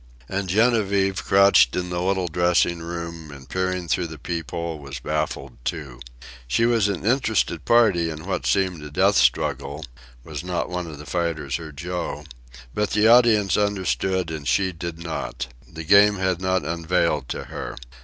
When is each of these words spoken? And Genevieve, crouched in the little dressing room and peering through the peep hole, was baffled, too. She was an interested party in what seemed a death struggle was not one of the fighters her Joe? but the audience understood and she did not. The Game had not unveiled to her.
And 0.27 0.49
Genevieve, 0.49 1.23
crouched 1.23 1.75
in 1.75 1.91
the 1.91 2.01
little 2.01 2.27
dressing 2.27 2.79
room 2.79 3.29
and 3.29 3.47
peering 3.47 3.87
through 3.87 4.07
the 4.07 4.17
peep 4.17 4.49
hole, 4.49 4.79
was 4.79 4.97
baffled, 4.99 5.59
too. 5.63 5.99
She 6.47 6.65
was 6.65 6.87
an 6.87 7.05
interested 7.05 7.65
party 7.65 8.09
in 8.09 8.25
what 8.25 8.47
seemed 8.47 8.81
a 8.81 8.89
death 8.89 9.17
struggle 9.17 9.85
was 10.23 10.43
not 10.43 10.71
one 10.71 10.87
of 10.87 10.97
the 10.97 11.05
fighters 11.05 11.57
her 11.57 11.71
Joe? 11.71 12.23
but 12.73 12.89
the 12.89 13.07
audience 13.07 13.57
understood 13.57 14.31
and 14.31 14.47
she 14.47 14.71
did 14.71 14.97
not. 14.97 15.49
The 15.71 15.83
Game 15.83 16.15
had 16.15 16.41
not 16.41 16.65
unveiled 16.65 17.29
to 17.29 17.43
her. 17.43 17.75